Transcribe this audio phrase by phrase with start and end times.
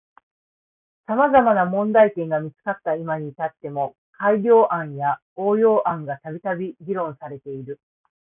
[1.05, 7.79] 様々な問題点が見つかった今に至っても改良案や応用案がたびたび議論されている。